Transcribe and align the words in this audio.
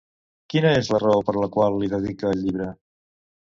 Quina 0.53 0.71
és 0.77 0.89
la 0.93 1.01
raó 1.03 1.21
per 1.29 1.37
la 1.41 1.51
qual 1.59 1.79
li 1.85 1.93
dedica 1.95 2.33
el 2.35 2.43
llibre? 2.47 2.75